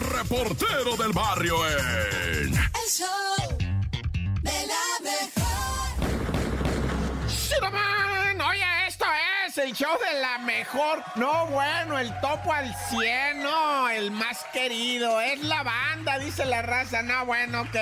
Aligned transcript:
reportero 0.00 0.96
del 0.96 1.12
barrio 1.12 1.56
en... 1.68 2.54
El 2.54 2.90
show 2.90 3.58
de 4.42 4.66
la 4.66 4.84
mejor. 5.02 5.48
¡Shiraman! 7.28 8.40
Oye, 8.40 8.64
esto 8.86 9.04
es 9.46 9.58
el 9.58 9.72
show 9.74 9.96
de 9.98 10.20
la 10.20 10.38
mejor. 10.38 11.02
No, 11.16 11.46
bueno, 11.46 11.98
el 11.98 12.12
topo 12.20 12.52
al 12.52 12.74
100, 12.88 13.42
no, 13.42 13.88
el 13.88 14.10
más 14.10 14.44
querido. 14.52 15.20
Es 15.20 15.42
la 15.42 15.62
banda, 15.62 16.18
dice 16.18 16.44
la 16.44 16.62
raza. 16.62 17.02
No, 17.02 17.26
bueno, 17.26 17.62
ok. 17.62 17.76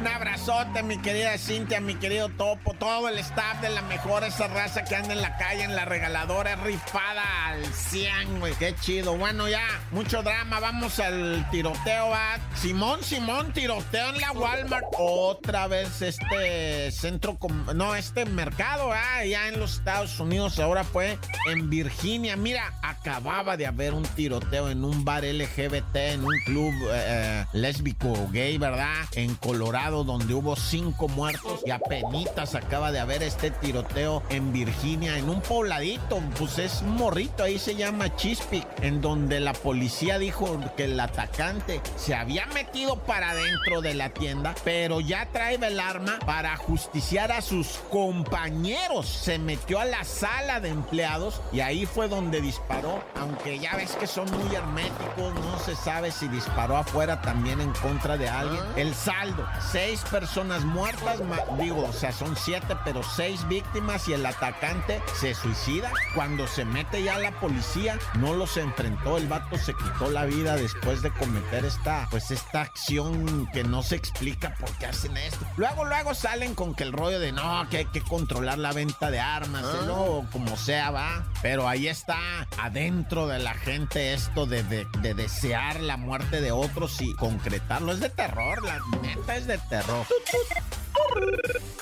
Un 0.00 0.06
abrazote, 0.06 0.82
mi 0.82 0.98
querida 0.98 1.38
Cintia, 1.38 1.80
mi 1.80 1.94
querido 1.94 2.28
topo. 2.30 2.74
Todo 2.74 3.08
el 3.08 3.18
staff 3.18 3.60
de 3.60 3.70
la 3.70 3.82
mejor, 3.82 4.24
esa 4.24 4.48
raza 4.48 4.84
que 4.84 4.96
anda 4.96 5.12
en 5.12 5.22
la 5.22 5.36
calle, 5.36 5.62
en 5.62 5.76
la 5.76 5.84
regaladora, 5.84 6.54
es 6.54 6.60
rifada 6.60 7.43
al 7.54 7.64
100, 7.72 8.40
güey. 8.40 8.52
Qué 8.54 8.74
chido. 8.80 9.16
Bueno, 9.16 9.48
ya, 9.48 9.66
mucho 9.92 10.22
drama. 10.22 10.60
Vamos 10.60 10.98
al 10.98 11.48
tiroteo, 11.50 12.08
va. 12.08 12.38
Simón, 12.56 13.02
Simón, 13.02 13.52
tiroteo 13.52 14.08
en 14.10 14.20
la 14.20 14.32
Walmart. 14.32 14.84
Otra 14.98 15.68
vez 15.68 16.02
este 16.02 16.90
centro, 16.90 17.38
no, 17.74 17.94
este 17.94 18.24
mercado, 18.24 18.90
ah, 18.92 19.24
ya 19.24 19.48
en 19.48 19.60
los 19.60 19.74
Estados 19.74 20.18
Unidos. 20.18 20.58
Ahora 20.58 20.82
fue 20.84 21.18
en 21.46 21.70
Virginia. 21.70 22.36
Mira, 22.36 22.74
acababa 22.82 23.56
de 23.56 23.66
haber 23.66 23.94
un 23.94 24.02
tiroteo 24.02 24.68
en 24.68 24.84
un 24.84 25.04
bar 25.04 25.24
LGBT, 25.24 25.96
en 25.96 26.24
un 26.24 26.36
club 26.46 26.72
eh, 26.92 27.44
lésbico 27.52 28.28
gay, 28.32 28.58
¿verdad? 28.58 29.06
En 29.12 29.34
Colorado, 29.36 30.02
donde 30.02 30.34
hubo 30.34 30.56
cinco 30.56 31.08
muertos. 31.08 31.60
Y 31.64 31.70
apenitas 31.70 32.54
acaba 32.54 32.90
de 32.90 32.98
haber 32.98 33.22
este 33.22 33.50
tiroteo 33.50 34.22
en 34.28 34.52
Virginia, 34.52 35.18
en 35.18 35.28
un 35.28 35.40
pobladito. 35.40 36.20
Pues 36.38 36.58
es 36.58 36.82
un 36.82 36.96
ahí 37.44 37.58
se 37.58 37.74
llama 37.74 38.14
Chispic, 38.16 38.66
en 38.80 39.00
donde 39.00 39.40
la 39.40 39.52
policía 39.52 40.18
dijo 40.18 40.58
que 40.76 40.84
el 40.84 40.98
atacante 40.98 41.80
se 41.96 42.14
había 42.14 42.46
metido 42.46 42.96
para 42.96 43.30
adentro 43.30 43.80
de 43.80 43.94
la 43.94 44.10
tienda, 44.10 44.54
pero 44.64 45.00
ya 45.00 45.26
trae 45.32 45.54
el 45.54 45.78
arma 45.78 46.18
para 46.26 46.56
justiciar 46.56 47.30
a 47.32 47.42
sus 47.42 47.78
compañeros. 47.90 49.06
Se 49.06 49.38
metió 49.38 49.78
a 49.78 49.84
la 49.84 50.04
sala 50.04 50.60
de 50.60 50.70
empleados 50.70 51.40
y 51.52 51.60
ahí 51.60 51.86
fue 51.86 52.08
donde 52.08 52.40
disparó, 52.40 53.02
aunque 53.20 53.58
ya 53.58 53.76
ves 53.76 53.92
que 53.92 54.06
son 54.06 54.30
muy 54.30 54.54
herméticos, 54.54 55.34
no 55.34 55.58
se 55.58 55.76
sabe 55.76 56.10
si 56.10 56.28
disparó 56.28 56.76
afuera 56.76 57.20
también 57.20 57.60
en 57.60 57.72
contra 57.74 58.16
de 58.16 58.28
alguien. 58.28 58.62
El 58.76 58.94
saldo, 58.94 59.46
seis 59.70 60.00
personas 60.10 60.64
muertas, 60.64 61.20
digo, 61.58 61.84
o 61.84 61.92
sea, 61.92 62.12
son 62.12 62.36
siete, 62.36 62.74
pero 62.84 63.02
seis 63.02 63.46
víctimas 63.48 64.08
y 64.08 64.14
el 64.14 64.24
atacante 64.24 65.02
se 65.14 65.34
suicida. 65.34 65.92
Cuando 66.14 66.46
se 66.46 66.64
mete 66.64 67.02
ya 67.02 67.18
la 67.18 67.33
policía, 67.34 67.98
no 68.14 68.34
los 68.34 68.56
enfrentó, 68.56 69.16
el 69.18 69.26
vato 69.28 69.56
se 69.58 69.74
quitó 69.74 70.10
la 70.10 70.24
vida 70.24 70.56
después 70.56 71.02
de 71.02 71.10
cometer 71.12 71.64
esta, 71.64 72.06
pues 72.10 72.30
esta 72.30 72.62
acción 72.62 73.46
que 73.52 73.64
no 73.64 73.82
se 73.82 73.96
explica 73.96 74.54
por 74.60 74.70
qué 74.78 74.86
hacen 74.86 75.16
esto. 75.16 75.44
Luego, 75.56 75.84
luego 75.84 76.14
salen 76.14 76.54
con 76.54 76.74
que 76.74 76.84
el 76.84 76.92
rollo 76.92 77.20
de 77.20 77.32
no, 77.32 77.68
que 77.70 77.78
hay 77.78 77.84
que 77.86 78.00
controlar 78.02 78.58
la 78.58 78.72
venta 78.72 79.10
de 79.10 79.20
armas, 79.20 79.64
¿eh? 79.64 79.86
no, 79.86 80.26
como 80.32 80.56
sea, 80.56 80.90
va. 80.90 81.24
Pero 81.42 81.68
ahí 81.68 81.88
está 81.88 82.16
adentro 82.58 83.26
de 83.26 83.38
la 83.38 83.54
gente 83.54 84.14
esto 84.14 84.46
de, 84.46 84.62
de- 84.64 84.86
de 85.00 85.14
desear 85.14 85.80
la 85.80 85.96
muerte 85.96 86.40
de 86.40 86.52
otros 86.52 87.00
y 87.00 87.14
concretarlo. 87.14 87.92
Es 87.92 88.00
de 88.00 88.08
terror, 88.10 88.62
la 88.64 88.80
neta 89.02 89.36
es 89.36 89.46
de 89.46 89.58
terror. 89.58 90.06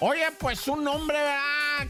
Oye, 0.00 0.26
pues 0.38 0.66
un 0.68 0.86
hombre, 0.88 1.16
¿verdad? 1.16 1.38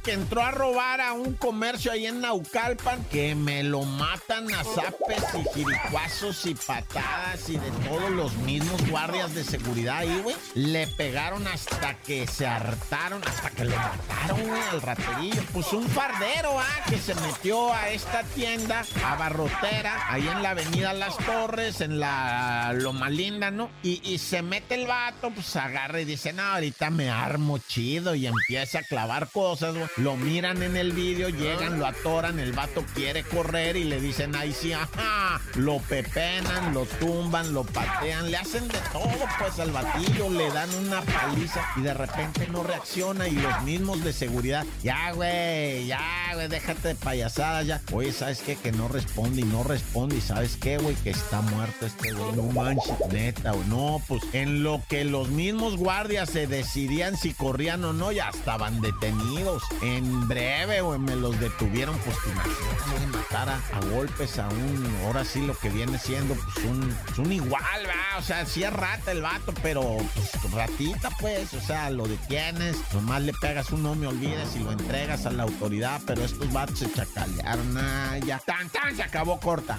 Que 0.03 0.13
entró 0.13 0.43
a 0.43 0.51
robar 0.51 1.01
a 1.01 1.13
un 1.13 1.35
comercio 1.35 1.93
ahí 1.93 2.07
en 2.07 2.21
Naucalpan, 2.21 3.05
que 3.05 3.35
me 3.35 3.63
lo 3.63 3.83
matan 3.83 4.53
a 4.53 4.63
zapes 4.65 5.25
y 5.35 5.55
jiricuazos 5.55 6.45
y 6.47 6.55
patadas 6.55 7.49
y 7.49 7.57
de 7.57 7.71
todos 7.89 8.11
los 8.11 8.35
mismos 8.39 8.87
guardias 8.89 9.35
de 9.35 9.45
seguridad 9.45 9.99
ahí, 9.99 10.21
güey. 10.23 10.37
Le 10.55 10.87
pegaron 10.89 11.47
hasta 11.47 11.95
que 12.01 12.27
se 12.27 12.47
hartaron, 12.47 13.23
hasta 13.27 13.51
que 13.51 13.65
lo 13.65 13.77
mataron, 13.77 14.47
güey, 14.47 14.63
al 14.63 14.83
raterillo. 14.83 15.43
Pues 15.53 15.73
un 15.73 15.89
fardero, 15.89 16.59
¿ah? 16.59 16.85
Que 16.89 16.99
se 16.99 17.15
metió 17.15 17.73
a 17.73 17.89
esta 17.91 18.23
tienda, 18.25 18.85
a 19.05 19.17
Barrotera, 19.17 20.13
ahí 20.13 20.27
en 20.27 20.43
la 20.43 20.51
avenida 20.51 20.93
Las 20.93 21.17
Torres, 21.19 21.81
en 21.81 21.99
la 22.01 22.73
Loma 22.75 23.09
Linda, 23.11 23.51
¿no? 23.51 23.71
Y, 23.83 24.01
y 24.05 24.19
se 24.19 24.43
mete 24.43 24.75
el 24.75 24.87
vato, 24.87 25.31
pues 25.31 25.57
agarra 25.57 26.01
y 26.01 26.05
dice, 26.05 26.33
no, 26.33 26.43
ahorita 26.43 26.91
me 26.91 27.11
armo 27.11 27.59
chido 27.59 28.15
y 28.15 28.27
empieza 28.27 28.81
a 28.81 28.83
clavar 28.83 29.29
cosas, 29.31 29.74
Lo 29.97 30.17
miran 30.17 30.63
en 30.63 30.77
el 30.77 30.93
vídeo, 30.93 31.29
llegan, 31.29 31.79
lo 31.79 31.87
atoran, 31.87 32.39
el 32.39 32.53
vato 32.53 32.85
quiere 32.95 33.23
correr 33.23 33.77
y 33.77 33.85
le 33.85 34.01
dicen, 34.01 34.35
ahí 34.37 34.53
sí, 34.53 34.73
ajá, 34.73 35.41
lo 35.57 35.79
pepenan, 35.79 36.75
lo 36.75 36.85
tumban, 36.87 37.53
lo 37.53 37.65
patean, 37.65 38.31
le 38.31 38.37
hacen 38.37 38.69
de 38.69 38.79
todo, 38.93 39.27
pues 39.39 39.59
al 39.59 39.73
batillo, 39.73 40.31
le 40.31 40.51
dan 40.51 40.73
una 40.75 41.03
paliza 41.03 41.61
y 41.77 41.83
de 41.83 41.95
repente 41.95 42.49
no 42.51 42.63
reacciona 42.63 43.29
y 43.29 43.33
los 43.33 43.63
mismos 43.63 44.03
de 44.05 44.13
seguridad, 44.13 44.65
ya, 44.83 45.13
güey, 45.13 45.87
ya, 45.87 46.31
güey, 46.35 46.49
déjate 46.49 46.89
de 46.89 46.95
payasadas, 46.95 47.67
ya. 47.67 47.81
Oye, 47.93 48.13
¿sabes 48.13 48.41
qué? 48.41 48.57
Que 48.57 48.73
no 48.73 48.89
responde 48.89 49.43
y 49.43 49.45
no 49.45 49.65
responde 49.65 50.17
y 50.17 50.21
¿sabes 50.21 50.57
qué, 50.57 50.79
güey? 50.79 50.95
Que 50.97 51.11
está 51.11 51.41
muerto 51.41 51.87
este 51.87 52.13
güey, 52.13 52.33
no 52.33 52.45
manches, 52.45 52.95
neta, 53.11 53.53
güey. 53.53 53.67
No, 53.69 54.01
pues 54.07 54.23
en 54.33 54.63
lo 54.63 54.83
que 54.89 55.05
los 55.05 55.29
mismos 55.29 55.77
guardias 55.77 56.31
se 56.31 56.47
decidían 56.47 57.17
si 57.17 57.33
corrían 57.33 57.85
o 57.85 57.93
no, 57.93 58.13
ya 58.13 58.29
estaban 58.29 58.81
detenidos. 58.81 59.64
En 59.83 60.27
breve, 60.29 60.83
me 60.99 61.17
los 61.17 61.39
detuvieron, 61.41 61.97
pues 61.99 62.17
güey, 62.25 63.07
matar 63.07 63.49
a, 63.49 63.57
a 63.73 63.81
golpes 63.93 64.39
a 64.39 64.49
un, 64.49 64.97
ahora 65.05 65.25
sí 65.25 65.45
lo 65.45 65.57
que 65.57 65.69
viene 65.69 65.99
siendo, 65.99 66.35
pues 66.35 66.65
un, 66.65 66.97
pues, 67.07 67.19
un 67.19 67.33
igual, 67.33 67.87
va, 67.87 68.19
o 68.19 68.23
sea, 68.23 68.47
sí 68.47 68.63
es 68.65 68.73
rata 68.73 69.13
el 69.13 69.23
vato, 69.23 69.53
pero 69.63 69.99
pues 70.15 70.53
ratita, 70.53 71.11
pues, 71.21 71.53
o 71.55 71.61
sea, 71.61 71.91
lo 71.91 72.07
detienes, 72.07 72.77
nomás 72.93 73.23
le 73.23 73.33
pegas 73.35 73.71
un 73.71 73.83
no 73.83 73.95
me 73.95 74.07
olvides 74.07 74.57
y 74.57 74.61
lo 74.61 74.73
entregas 74.73 75.27
a 75.27 75.31
la 75.31 75.43
autoridad, 75.43 76.01
pero 76.07 76.25
estos 76.25 76.51
vatos 76.53 76.79
se 76.79 76.93
chacalearon, 76.93 77.77
ah, 77.77 78.19
ya, 78.25 78.39
tan, 78.39 78.69
tan, 78.71 78.97
se 78.97 79.03
acabó 79.03 79.39
corta. 79.39 79.79